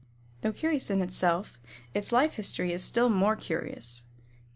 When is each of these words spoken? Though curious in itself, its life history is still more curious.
Though 0.41 0.51
curious 0.51 0.89
in 0.89 0.99
itself, 0.99 1.59
its 1.93 2.11
life 2.11 2.33
history 2.33 2.73
is 2.73 2.83
still 2.83 3.07
more 3.07 3.35
curious. 3.35 4.05